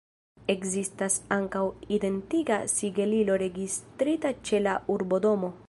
[0.51, 1.61] Ekzistas ankaŭ
[1.97, 5.57] identiga sigelilo registrita ĉe la urbodomo.